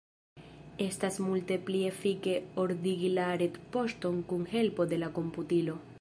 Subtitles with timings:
[0.85, 2.33] Estas multe pli efike
[2.65, 5.83] ordigi la retpoŝton kun helpo de la komputilo.